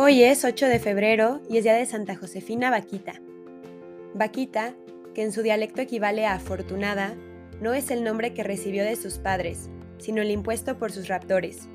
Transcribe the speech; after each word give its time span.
Hoy 0.00 0.22
es 0.22 0.44
8 0.44 0.66
de 0.68 0.78
febrero 0.78 1.40
y 1.50 1.56
es 1.56 1.64
día 1.64 1.74
de 1.74 1.84
Santa 1.84 2.14
Josefina 2.14 2.70
Vaquita. 2.70 3.14
Vaquita, 4.14 4.74
que 5.12 5.24
en 5.24 5.32
su 5.32 5.42
dialecto 5.42 5.80
equivale 5.80 6.24
a 6.24 6.34
afortunada, 6.34 7.16
no 7.60 7.74
es 7.74 7.90
el 7.90 8.04
nombre 8.04 8.32
que 8.32 8.44
recibió 8.44 8.84
de 8.84 8.94
sus 8.94 9.18
padres, 9.18 9.70
sino 9.98 10.22
el 10.22 10.30
impuesto 10.30 10.78
por 10.78 10.92
sus 10.92 11.08
raptores. 11.08 11.68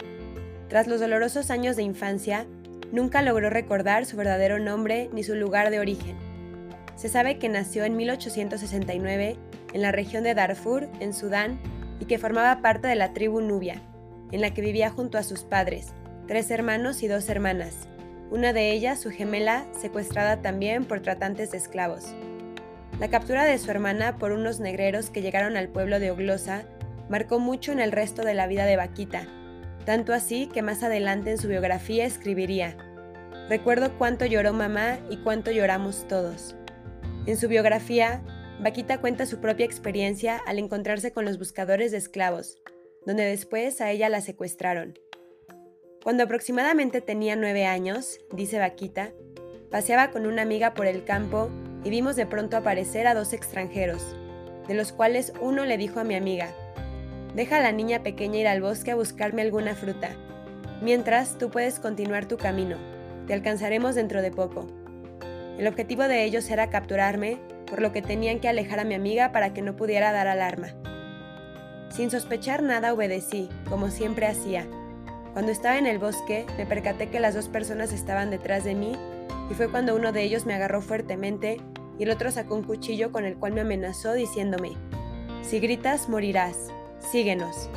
Tras 0.69 0.87
los 0.87 1.01
dolorosos 1.01 1.49
años 1.51 1.75
de 1.75 1.83
infancia, 1.83 2.47
nunca 2.93 3.21
logró 3.21 3.49
recordar 3.49 4.05
su 4.05 4.15
verdadero 4.15 4.57
nombre 4.57 5.09
ni 5.11 5.25
su 5.25 5.35
lugar 5.35 5.69
de 5.69 5.81
origen. 5.81 6.15
Se 6.95 7.09
sabe 7.09 7.39
que 7.39 7.49
nació 7.49 7.83
en 7.83 7.97
1869 7.97 9.35
en 9.73 9.81
la 9.81 9.91
región 9.91 10.23
de 10.23 10.33
Darfur, 10.33 10.87
en 11.01 11.13
Sudán, 11.13 11.59
y 11.99 12.05
que 12.05 12.19
formaba 12.19 12.61
parte 12.61 12.87
de 12.87 12.95
la 12.95 13.11
tribu 13.11 13.41
Nubia, 13.41 13.81
en 14.31 14.39
la 14.39 14.53
que 14.53 14.61
vivía 14.61 14.89
junto 14.91 15.17
a 15.17 15.23
sus 15.23 15.43
padres, 15.43 15.91
tres 16.25 16.51
hermanos 16.51 17.03
y 17.03 17.09
dos 17.09 17.27
hermanas, 17.27 17.89
una 18.33 18.51
de 18.51 18.71
ellas, 18.71 18.99
su 18.99 19.11
gemela, 19.11 19.67
secuestrada 19.79 20.41
también 20.41 20.85
por 20.85 21.01
tratantes 21.01 21.51
de 21.51 21.59
esclavos. 21.59 22.15
La 22.99 23.07
captura 23.07 23.45
de 23.45 23.59
su 23.59 23.69
hermana 23.69 24.17
por 24.17 24.31
unos 24.31 24.59
negreros 24.59 25.11
que 25.11 25.21
llegaron 25.21 25.55
al 25.55 25.69
pueblo 25.69 25.99
de 25.99 26.09
Oglosa 26.09 26.63
marcó 27.09 27.37
mucho 27.37 27.71
en 27.71 27.79
el 27.79 27.91
resto 27.91 28.23
de 28.23 28.33
la 28.33 28.47
vida 28.47 28.65
de 28.65 28.75
Vaquita, 28.75 29.27
tanto 29.85 30.13
así 30.13 30.47
que 30.47 30.63
más 30.63 30.81
adelante 30.81 31.29
en 31.29 31.37
su 31.37 31.47
biografía 31.47 32.05
escribiría, 32.05 32.75
Recuerdo 33.49 33.95
cuánto 33.99 34.25
lloró 34.25 34.51
mamá 34.51 34.97
y 35.11 35.17
cuánto 35.17 35.51
lloramos 35.51 36.07
todos. 36.07 36.55
En 37.27 37.37
su 37.37 37.47
biografía, 37.47 38.23
Vaquita 38.61 38.99
cuenta 38.99 39.27
su 39.27 39.41
propia 39.41 39.65
experiencia 39.65 40.41
al 40.47 40.57
encontrarse 40.57 41.11
con 41.11 41.25
los 41.25 41.37
buscadores 41.37 41.91
de 41.91 41.99
esclavos, 41.99 42.57
donde 43.05 43.25
después 43.25 43.79
a 43.79 43.91
ella 43.91 44.09
la 44.09 44.21
secuestraron. 44.21 44.97
Cuando 46.03 46.23
aproximadamente 46.23 46.99
tenía 46.99 47.37
nueve 47.37 47.65
años, 47.65 48.19
dice 48.29 48.59
Vaquita, 48.59 49.11
paseaba 49.71 50.11
con 50.11 50.25
una 50.25 50.41
amiga 50.41 50.73
por 50.73 50.85
el 50.85 51.05
campo 51.05 51.49
y 51.85 51.89
vimos 51.89 52.17
de 52.17 52.25
pronto 52.25 52.57
aparecer 52.57 53.07
a 53.07 53.13
dos 53.13 53.31
extranjeros, 53.31 54.13
de 54.67 54.73
los 54.73 54.91
cuales 54.91 55.31
uno 55.39 55.63
le 55.63 55.77
dijo 55.77 56.01
a 56.01 56.03
mi 56.03 56.15
amiga, 56.15 56.49
deja 57.35 57.55
a 57.55 57.61
la 57.61 57.71
niña 57.71 58.03
pequeña 58.03 58.39
ir 58.39 58.47
al 58.49 58.61
bosque 58.61 58.91
a 58.91 58.95
buscarme 58.95 59.43
alguna 59.43 59.75
fruta, 59.75 60.09
mientras 60.81 61.37
tú 61.37 61.49
puedes 61.49 61.79
continuar 61.79 62.27
tu 62.27 62.35
camino, 62.35 62.75
te 63.25 63.33
alcanzaremos 63.33 63.95
dentro 63.95 64.21
de 64.21 64.31
poco. 64.31 64.67
El 65.57 65.67
objetivo 65.67 66.03
de 66.03 66.25
ellos 66.25 66.49
era 66.49 66.69
capturarme, 66.69 67.37
por 67.65 67.81
lo 67.81 67.93
que 67.93 68.01
tenían 68.01 68.41
que 68.41 68.49
alejar 68.49 68.81
a 68.81 68.83
mi 68.83 68.93
amiga 68.93 69.31
para 69.31 69.53
que 69.53 69.61
no 69.61 69.77
pudiera 69.77 70.11
dar 70.11 70.27
alarma. 70.27 70.67
Sin 71.89 72.11
sospechar 72.11 72.61
nada 72.61 72.93
obedecí, 72.93 73.47
como 73.69 73.89
siempre 73.89 74.25
hacía, 74.25 74.67
cuando 75.33 75.51
estaba 75.51 75.79
en 75.79 75.87
el 75.87 75.97
bosque, 75.97 76.45
me 76.57 76.65
percaté 76.65 77.09
que 77.09 77.19
las 77.19 77.33
dos 77.33 77.49
personas 77.49 77.91
estaban 77.91 78.29
detrás 78.29 78.63
de 78.63 78.75
mí 78.75 78.95
y 79.49 79.53
fue 79.55 79.69
cuando 79.69 79.95
uno 79.95 80.11
de 80.11 80.21
ellos 80.21 80.45
me 80.45 80.53
agarró 80.53 80.79
fuertemente 80.79 81.59
y 81.97 82.03
el 82.03 82.11
otro 82.11 82.31
sacó 82.31 82.55
un 82.55 82.63
cuchillo 82.63 83.11
con 83.11 83.25
el 83.25 83.35
cual 83.35 83.53
me 83.53 83.61
amenazó 83.61 84.13
diciéndome, 84.13 84.73
si 85.41 85.59
gritas, 85.59 86.07
morirás, 86.07 86.71
síguenos. 86.99 87.69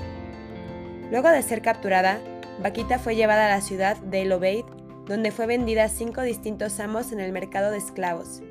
Luego 1.10 1.30
de 1.30 1.42
ser 1.42 1.62
capturada, 1.62 2.20
Vaquita 2.62 2.98
fue 2.98 3.16
llevada 3.16 3.46
a 3.46 3.56
la 3.56 3.60
ciudad 3.60 3.96
de 3.96 4.22
El 4.22 4.32
Obeid, 4.32 4.64
donde 5.06 5.30
fue 5.30 5.46
vendida 5.46 5.84
a 5.84 5.88
cinco 5.88 6.22
distintos 6.22 6.78
amos 6.78 7.12
en 7.12 7.20
el 7.20 7.32
mercado 7.32 7.70
de 7.70 7.78
esclavos. 7.78 8.42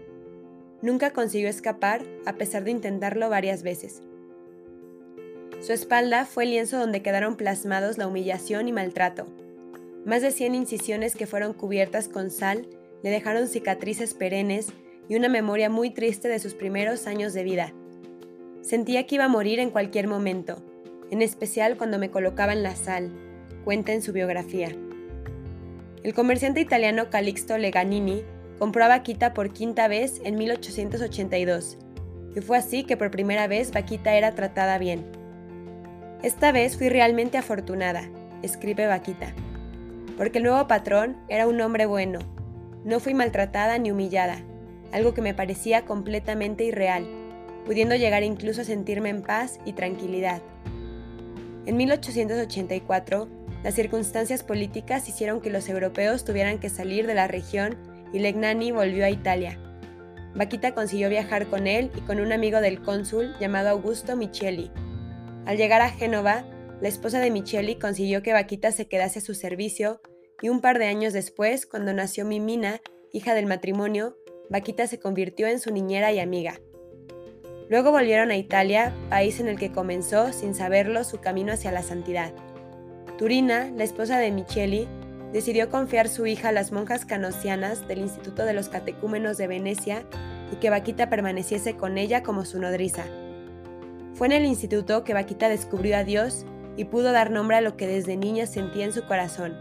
Nunca 0.82 1.12
consiguió 1.12 1.50
escapar, 1.50 2.02
a 2.26 2.34
pesar 2.34 2.64
de 2.64 2.72
intentarlo 2.72 3.30
varias 3.30 3.62
veces. 3.62 4.02
Su 5.62 5.74
espalda 5.74 6.26
fue 6.26 6.44
el 6.44 6.52
lienzo 6.52 6.78
donde 6.78 7.02
quedaron 7.02 7.36
plasmados 7.36 7.98
la 7.98 8.08
humillación 8.08 8.68
y 8.68 8.72
maltrato. 8.72 9.28
Más 10.06 10.22
de 10.22 10.32
100 10.32 10.54
incisiones 10.54 11.16
que 11.16 11.26
fueron 11.26 11.54
cubiertas 11.54 12.08
con 12.08 12.30
sal 12.30 12.68
le 13.02 13.10
dejaron 13.10 13.48
cicatrices 13.48 14.14
perennes 14.14 14.68
y 15.10 15.16
una 15.16 15.30
memoria 15.30 15.70
muy 15.70 15.90
triste 15.90 16.28
de 16.28 16.40
sus 16.40 16.54
primeros 16.54 17.08
años 17.08 17.34
de 17.34 17.44
vida. 17.44 17.74
Sentía 18.62 19.06
que 19.06 19.16
iba 19.16 19.26
a 19.26 19.30
morir 19.30 19.60
en 19.60 19.70
cualquier 19.70 20.08
momento, 20.08 20.64
en 21.12 21.22
especial 21.22 21.78
cuando 21.78 22.00
me 22.00 22.10
colocaba 22.10 22.54
en 22.54 22.64
la 22.64 22.76
sal, 22.76 23.12
cuenta 23.64 23.94
en 23.94 24.02
su 24.02 24.14
biografía. 24.14 24.70
El 26.04 26.14
comerciante 26.14 26.62
italiano 26.62 27.10
Calixto 27.10 27.58
Leganini 27.58 28.24
compró 28.60 28.84
a 28.86 28.88
Vaquita 28.88 29.34
por 29.34 29.52
quinta 29.54 29.88
vez 29.88 30.22
en 30.24 30.36
1882, 30.36 31.78
y 32.36 32.42
fue 32.42 32.58
así 32.58 32.84
que 32.84 32.98
por 32.98 33.12
primera 33.12 33.48
vez 33.48 33.72
Vaquita 33.72 34.16
era 34.16 34.34
tratada 34.34 34.78
bien. 34.78 35.06
Esta 36.26 36.52
vez 36.52 36.76
fui 36.76 36.90
realmente 36.90 37.38
afortunada, 37.38 38.10
escribe 38.42 38.88
Vaquita, 38.88 39.36
porque 40.18 40.40
el 40.40 40.46
nuevo 40.46 40.68
patrón 40.68 41.18
era 41.30 41.46
un 41.46 41.62
hombre 41.62 41.86
bueno. 41.86 42.18
No 42.84 43.00
fui 43.00 43.14
maltratada 43.14 43.78
ni 43.78 43.92
humillada, 43.92 44.40
algo 44.92 45.14
que 45.14 45.22
me 45.22 45.36
parecía 45.36 45.86
completamente 45.86 46.64
irreal, 46.64 47.06
pudiendo 47.64 47.94
llegar 47.96 48.24
incluso 48.24 48.62
a 48.62 48.64
sentirme 48.64 49.10
en 49.10 49.22
paz 49.22 49.60
y 49.66 49.74
tranquilidad. 49.74 50.42
En 51.68 51.78
1884, 51.78 53.28
las 53.64 53.76
circunstancias 53.76 54.42
políticas 54.42 55.08
hicieron 55.08 55.42
que 55.42 55.52
los 55.52 55.70
europeos 55.70 56.26
tuvieran 56.26 56.58
que 56.58 56.70
salir 56.72 57.06
de 57.06 57.14
la 57.14 57.28
región 57.28 57.78
y 58.14 58.18
Legnani 58.18 58.72
volvió 58.72 59.06
a 59.06 59.12
Italia. 59.12 59.60
Vaquita 60.34 60.74
consiguió 60.74 61.08
viajar 61.08 61.46
con 61.46 61.68
él 61.68 61.92
y 61.96 62.02
con 62.02 62.20
un 62.20 62.32
amigo 62.32 62.62
del 62.62 62.82
cónsul 62.82 63.36
llamado 63.40 63.70
Augusto 63.70 64.16
Micheli, 64.16 64.72
al 65.46 65.58
llegar 65.58 65.82
a 65.82 65.90
Génova, 65.90 66.46
la 66.82 66.88
esposa 66.88 67.20
de 67.20 67.32
Micheli 67.32 67.76
consiguió 67.76 68.22
que 68.22 68.34
Vaquita 68.34 68.72
se 68.72 68.88
quedase 68.88 69.20
a 69.20 69.22
su 69.22 69.34
servicio 69.34 70.02
y 70.42 70.50
un 70.50 70.60
par 70.60 70.80
de 70.80 70.88
años 70.88 71.14
después, 71.14 71.66
cuando 71.66 71.94
nació 71.94 72.26
Mimina, 72.26 72.82
hija 73.14 73.34
del 73.34 73.46
matrimonio, 73.46 74.18
Vaquita 74.50 74.88
se 74.88 75.00
convirtió 75.00 75.48
en 75.48 75.60
su 75.60 75.72
niñera 75.72 76.12
y 76.12 76.20
amiga. 76.20 76.60
Luego 77.70 77.92
volvieron 77.92 78.30
a 78.32 78.36
Italia, 78.36 78.94
país 79.10 79.40
en 79.40 79.48
el 79.48 79.58
que 79.58 79.72
comenzó, 79.72 80.34
sin 80.34 80.54
saberlo, 80.54 81.04
su 81.04 81.20
camino 81.20 81.54
hacia 81.54 81.72
la 81.72 81.82
santidad. 81.82 82.34
Turina, 83.18 83.72
la 83.76 83.84
esposa 83.84 84.20
de 84.20 84.32
Micheli, 84.32 84.88
decidió 85.32 85.70
confiar 85.70 86.10
su 86.10 86.28
hija 86.28 86.50
a 86.50 86.52
las 86.52 86.72
monjas 86.72 87.06
canosianas 87.06 87.88
del 87.88 88.00
Instituto 88.00 88.46
de 88.46 88.54
los 88.54 88.70
Catecúmenos 88.70 89.38
de 89.38 89.48
Venecia 89.48 90.06
y 90.52 90.58
que 90.58 90.70
Vaquita 90.70 91.10
permaneciese 91.10 91.76
con 91.76 91.98
ella 91.98 92.22
como 92.22 92.46
su 92.46 92.60
nodriza. 92.60 93.06
Fue 94.16 94.28
en 94.28 94.34
el 94.34 94.46
instituto 94.46 95.04
que 95.04 95.14
Vaquita 95.14 95.50
descubrió 95.50 95.98
a 95.98 96.06
Dios 96.06 96.46
y 96.78 96.86
pudo 96.86 97.12
dar 97.12 97.32
nombre 97.32 97.58
a 97.58 97.62
lo 97.62 97.76
que 97.76 97.86
desde 97.86 98.16
niña 98.16 98.48
sentía 98.48 98.86
en 98.86 98.94
su 98.94 99.06
corazón. 99.06 99.58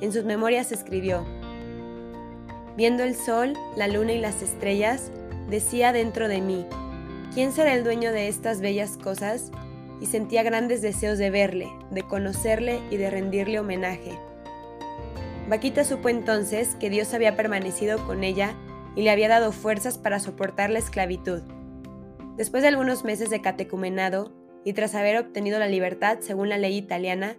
En 0.00 0.10
sus 0.10 0.24
memorias 0.24 0.72
escribió, 0.72 1.24
Viendo 2.78 3.02
el 3.02 3.14
sol, 3.14 3.52
la 3.76 3.86
luna 3.86 4.12
y 4.12 4.20
las 4.20 4.40
estrellas, 4.40 5.12
decía 5.50 5.92
dentro 5.92 6.28
de 6.28 6.40
mí, 6.40 6.66
¿quién 7.34 7.52
será 7.52 7.74
el 7.74 7.84
dueño 7.84 8.10
de 8.10 8.28
estas 8.28 8.62
bellas 8.62 8.96
cosas? 8.96 9.52
Y 10.00 10.06
sentía 10.06 10.42
grandes 10.42 10.80
deseos 10.80 11.18
de 11.18 11.30
verle, 11.30 11.68
de 11.90 12.02
conocerle 12.02 12.80
y 12.90 12.96
de 12.96 13.10
rendirle 13.10 13.60
homenaje. 13.60 14.18
Vaquita 15.48 15.84
supo 15.84 16.08
entonces 16.08 16.74
que 16.80 16.88
Dios 16.88 17.12
había 17.12 17.36
permanecido 17.36 18.04
con 18.06 18.24
ella 18.24 18.54
y 18.96 19.02
le 19.02 19.10
había 19.10 19.28
dado 19.28 19.52
fuerzas 19.52 19.98
para 19.98 20.20
soportar 20.20 20.70
la 20.70 20.78
esclavitud. 20.78 21.42
Después 22.36 22.62
de 22.62 22.68
algunos 22.68 23.04
meses 23.04 23.30
de 23.30 23.40
catecumenado 23.40 24.32
y 24.64 24.72
tras 24.72 24.94
haber 24.94 25.18
obtenido 25.18 25.58
la 25.58 25.68
libertad 25.68 26.18
según 26.20 26.48
la 26.48 26.58
ley 26.58 26.76
italiana, 26.76 27.36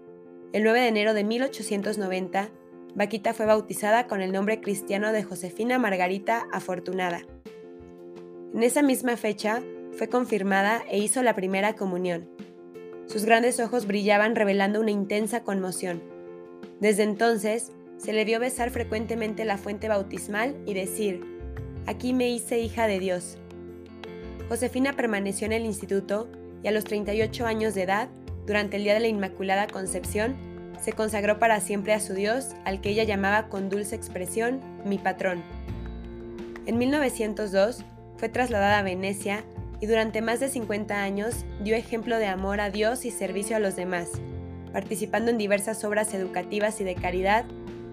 el 0.53 0.63
9 0.63 0.79
de 0.79 0.87
enero 0.87 1.13
de 1.13 1.25
1890, 1.25 2.49
Vaquita 2.95 3.33
fue 3.33 3.45
bautizada 3.45 4.07
con 4.07 4.21
el 4.21 4.31
nombre 4.31 4.61
cristiano 4.61 5.11
de 5.11 5.23
Josefina 5.23 5.77
Margarita 5.79 6.47
Afortunada. 6.53 7.23
En 8.53 8.63
esa 8.63 8.81
misma 8.81 9.17
fecha 9.17 9.61
fue 9.91 10.07
confirmada 10.07 10.81
e 10.89 10.97
hizo 10.99 11.23
la 11.23 11.35
primera 11.35 11.75
comunión. 11.75 12.29
Sus 13.07 13.25
grandes 13.25 13.59
ojos 13.59 13.85
brillaban 13.87 14.33
revelando 14.33 14.79
una 14.79 14.91
intensa 14.91 15.43
conmoción. 15.43 16.01
Desde 16.79 17.03
entonces, 17.03 17.73
se 17.97 18.13
le 18.13 18.23
vio 18.23 18.39
besar 18.39 18.71
frecuentemente 18.71 19.43
la 19.43 19.57
fuente 19.57 19.89
bautismal 19.89 20.55
y 20.65 20.73
decir, 20.73 21.21
Aquí 21.85 22.13
me 22.13 22.29
hice 22.29 22.59
hija 22.59 22.87
de 22.87 22.99
Dios. 22.99 23.37
Josefina 24.49 24.93
permaneció 24.93 25.45
en 25.45 25.53
el 25.53 25.65
instituto 25.65 26.29
y 26.63 26.67
a 26.67 26.71
los 26.71 26.83
38 26.83 27.45
años 27.45 27.73
de 27.73 27.83
edad, 27.83 28.09
durante 28.45 28.77
el 28.77 28.83
Día 28.83 28.93
de 28.93 28.99
la 28.99 29.07
Inmaculada 29.07 29.67
Concepción, 29.67 30.35
se 30.79 30.93
consagró 30.93 31.39
para 31.39 31.59
siempre 31.61 31.93
a 31.93 31.99
su 31.99 32.13
Dios, 32.13 32.49
al 32.63 32.79
que 32.79 32.89
ella 32.89 33.03
llamaba 33.03 33.49
con 33.49 33.69
dulce 33.69 33.95
expresión 33.95 34.61
mi 34.85 34.97
patrón. 34.97 35.43
En 36.67 36.77
1902 36.77 37.83
fue 38.17 38.29
trasladada 38.29 38.79
a 38.79 38.83
Venecia 38.83 39.43
y 39.81 39.87
durante 39.87 40.21
más 40.21 40.39
de 40.39 40.49
50 40.49 41.01
años 41.01 41.45
dio 41.63 41.75
ejemplo 41.75 42.17
de 42.17 42.27
amor 42.27 42.61
a 42.61 42.69
Dios 42.69 43.05
y 43.05 43.11
servicio 43.11 43.55
a 43.55 43.59
los 43.59 43.75
demás, 43.75 44.09
participando 44.73 45.31
en 45.31 45.37
diversas 45.37 45.83
obras 45.83 46.13
educativas 46.13 46.79
y 46.81 46.83
de 46.83 46.95
caridad, 46.95 47.45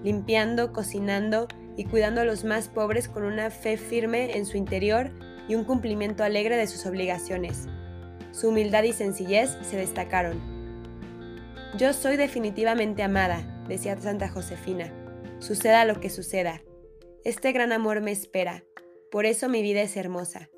limpiando, 0.04 0.72
cocinando 0.72 1.48
y 1.76 1.84
cuidando 1.84 2.20
a 2.20 2.24
los 2.24 2.44
más 2.44 2.68
pobres 2.68 3.08
con 3.08 3.24
una 3.24 3.50
fe 3.50 3.76
firme 3.78 4.36
en 4.36 4.44
su 4.44 4.58
interior 4.58 5.10
y 5.52 5.54
un 5.54 5.64
cumplimiento 5.64 6.24
alegre 6.24 6.56
de 6.56 6.66
sus 6.66 6.86
obligaciones. 6.86 7.68
Su 8.32 8.48
humildad 8.48 8.84
y 8.84 8.94
sencillez 8.94 9.58
se 9.60 9.76
destacaron. 9.76 10.40
Yo 11.76 11.92
soy 11.92 12.16
definitivamente 12.16 13.02
amada, 13.02 13.62
decía 13.68 14.00
Santa 14.00 14.30
Josefina. 14.30 14.90
suceda 15.40 15.84
lo 15.84 16.00
que 16.00 16.08
suceda. 16.08 16.62
Este 17.22 17.52
gran 17.52 17.70
amor 17.70 18.00
me 18.00 18.12
espera, 18.12 18.64
por 19.10 19.26
eso 19.26 19.50
mi 19.50 19.60
vida 19.60 19.82
es 19.82 19.94
hermosa. 19.98 20.48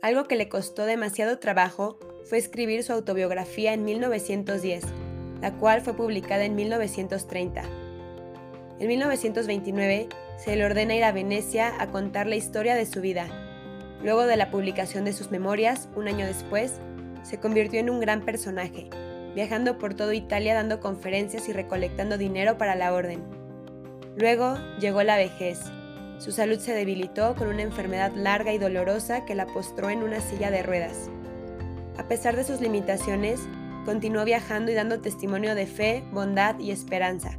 Algo 0.00 0.24
que 0.24 0.36
le 0.36 0.48
costó 0.48 0.86
demasiado 0.86 1.38
trabajo 1.38 1.98
fue 2.24 2.38
escribir 2.38 2.82
su 2.82 2.94
autobiografía 2.94 3.74
en 3.74 3.84
1910, 3.84 4.84
la 5.42 5.52
cual 5.58 5.82
fue 5.82 5.94
publicada 5.94 6.44
en 6.44 6.54
1930. 6.54 7.62
En 8.78 8.88
1929 8.88 10.08
se 10.36 10.56
le 10.56 10.64
ordena 10.64 10.94
ir 10.94 11.04
a 11.04 11.12
Venecia 11.12 11.72
a 11.80 11.88
contar 11.88 12.26
la 12.26 12.36
historia 12.36 12.74
de 12.74 12.86
su 12.86 13.00
vida. 13.00 13.26
Luego 14.02 14.26
de 14.26 14.36
la 14.36 14.50
publicación 14.50 15.04
de 15.04 15.12
sus 15.12 15.30
memorias, 15.30 15.88
un 15.94 16.08
año 16.08 16.26
después, 16.26 16.80
se 17.22 17.38
convirtió 17.38 17.78
en 17.78 17.90
un 17.90 18.00
gran 18.00 18.22
personaje, 18.22 18.90
viajando 19.34 19.78
por 19.78 19.94
toda 19.94 20.14
Italia 20.14 20.54
dando 20.54 20.80
conferencias 20.80 21.48
y 21.48 21.52
recolectando 21.52 22.18
dinero 22.18 22.58
para 22.58 22.74
la 22.74 22.92
orden. 22.92 23.22
Luego 24.16 24.58
llegó 24.80 25.02
la 25.02 25.16
vejez. 25.16 25.60
Su 26.18 26.32
salud 26.32 26.58
se 26.58 26.74
debilitó 26.74 27.34
con 27.34 27.48
una 27.48 27.62
enfermedad 27.62 28.12
larga 28.14 28.52
y 28.52 28.58
dolorosa 28.58 29.24
que 29.24 29.34
la 29.34 29.46
postró 29.46 29.90
en 29.90 30.02
una 30.02 30.20
silla 30.20 30.50
de 30.50 30.62
ruedas. 30.62 31.10
A 31.98 32.08
pesar 32.08 32.36
de 32.36 32.44
sus 32.44 32.60
limitaciones, 32.60 33.40
continuó 33.84 34.24
viajando 34.24 34.70
y 34.70 34.74
dando 34.74 35.00
testimonio 35.00 35.54
de 35.54 35.66
fe, 35.66 36.04
bondad 36.12 36.58
y 36.58 36.70
esperanza. 36.70 37.38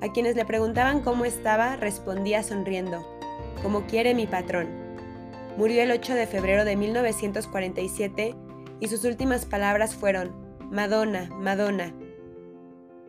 A 0.00 0.12
quienes 0.12 0.36
le 0.36 0.44
preguntaban 0.44 1.00
cómo 1.00 1.24
estaba, 1.24 1.76
respondía 1.76 2.42
sonriendo, 2.42 3.06
como 3.62 3.86
quiere 3.86 4.14
mi 4.14 4.26
patrón. 4.26 4.68
Murió 5.56 5.82
el 5.82 5.90
8 5.90 6.14
de 6.14 6.26
febrero 6.26 6.64
de 6.64 6.76
1947 6.76 8.34
y 8.80 8.88
sus 8.88 9.04
últimas 9.04 9.46
palabras 9.46 9.94
fueron, 9.94 10.32
Madonna, 10.70 11.30
Madonna. 11.30 11.94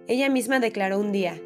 Ella 0.07 0.29
misma 0.29 0.59
declaró 0.59 0.99
un 0.99 1.11
día, 1.11 1.39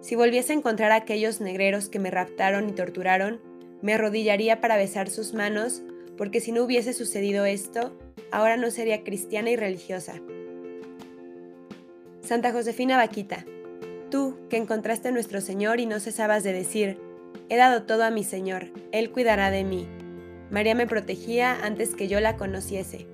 si 0.00 0.14
volviese 0.14 0.52
a 0.52 0.56
encontrar 0.56 0.92
a 0.92 0.96
aquellos 0.96 1.40
negreros 1.40 1.88
que 1.88 1.98
me 1.98 2.10
raptaron 2.10 2.68
y 2.68 2.72
torturaron, 2.72 3.40
me 3.82 3.94
arrodillaría 3.94 4.60
para 4.60 4.76
besar 4.76 5.10
sus 5.10 5.34
manos, 5.34 5.82
porque 6.16 6.40
si 6.40 6.52
no 6.52 6.62
hubiese 6.62 6.92
sucedido 6.92 7.44
esto, 7.44 7.96
ahora 8.30 8.56
no 8.56 8.70
sería 8.70 9.02
cristiana 9.02 9.50
y 9.50 9.56
religiosa. 9.56 10.14
Santa 12.20 12.52
Josefina 12.52 12.96
Vaquita, 12.96 13.44
tú 14.16 14.38
que 14.48 14.56
encontraste 14.56 15.08
a 15.08 15.12
nuestro 15.12 15.42
Señor 15.42 15.78
y 15.78 15.84
no 15.84 16.00
cesabas 16.00 16.42
de 16.42 16.54
decir, 16.54 16.98
he 17.50 17.56
dado 17.58 17.82
todo 17.82 18.02
a 18.02 18.10
mi 18.10 18.24
Señor, 18.24 18.68
Él 18.90 19.10
cuidará 19.10 19.50
de 19.50 19.62
mí. 19.62 19.86
María 20.50 20.74
me 20.74 20.86
protegía 20.86 21.54
antes 21.62 21.94
que 21.94 22.08
yo 22.08 22.18
la 22.20 22.38
conociese. 22.38 23.06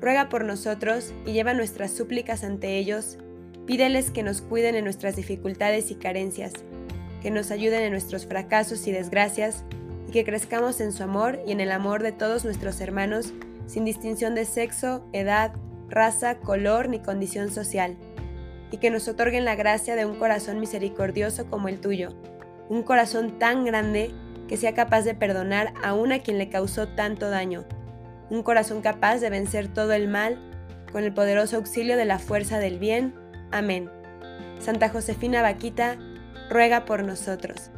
Ruega 0.00 0.28
por 0.28 0.44
nosotros 0.44 1.12
y 1.26 1.32
lleva 1.32 1.52
nuestras 1.52 1.90
súplicas 1.90 2.44
ante 2.44 2.78
ellos, 2.78 3.18
pídeles 3.66 4.12
que 4.12 4.22
nos 4.22 4.40
cuiden 4.40 4.76
en 4.76 4.84
nuestras 4.84 5.16
dificultades 5.16 5.90
y 5.90 5.96
carencias, 5.96 6.52
que 7.22 7.32
nos 7.32 7.50
ayuden 7.50 7.82
en 7.82 7.90
nuestros 7.90 8.26
fracasos 8.26 8.86
y 8.86 8.92
desgracias, 8.92 9.64
y 10.06 10.12
que 10.12 10.24
crezcamos 10.24 10.80
en 10.80 10.92
su 10.92 11.02
amor 11.02 11.40
y 11.44 11.50
en 11.50 11.60
el 11.60 11.72
amor 11.72 12.04
de 12.04 12.12
todos 12.12 12.44
nuestros 12.44 12.80
hermanos, 12.80 13.32
sin 13.66 13.84
distinción 13.84 14.36
de 14.36 14.44
sexo, 14.44 15.04
edad, 15.12 15.54
raza, 15.88 16.36
color 16.36 16.88
ni 16.88 17.00
condición 17.00 17.50
social 17.50 17.96
y 18.70 18.78
que 18.78 18.90
nos 18.90 19.08
otorguen 19.08 19.44
la 19.44 19.56
gracia 19.56 19.96
de 19.96 20.06
un 20.06 20.18
corazón 20.18 20.60
misericordioso 20.60 21.46
como 21.46 21.68
el 21.68 21.80
tuyo, 21.80 22.10
un 22.68 22.82
corazón 22.82 23.38
tan 23.38 23.64
grande 23.64 24.12
que 24.48 24.56
sea 24.56 24.74
capaz 24.74 25.02
de 25.02 25.14
perdonar 25.14 25.72
aún 25.82 26.12
a 26.12 26.20
quien 26.20 26.38
le 26.38 26.48
causó 26.48 26.88
tanto 26.88 27.30
daño, 27.30 27.64
un 28.30 28.42
corazón 28.42 28.80
capaz 28.80 29.18
de 29.18 29.30
vencer 29.30 29.68
todo 29.68 29.92
el 29.92 30.08
mal 30.08 30.38
con 30.92 31.04
el 31.04 31.12
poderoso 31.12 31.56
auxilio 31.56 31.96
de 31.96 32.04
la 32.04 32.18
fuerza 32.18 32.58
del 32.58 32.78
bien. 32.78 33.14
Amén. 33.50 33.90
Santa 34.58 34.88
Josefina 34.88 35.42
Vaquita, 35.42 35.96
ruega 36.50 36.84
por 36.84 37.04
nosotros. 37.04 37.70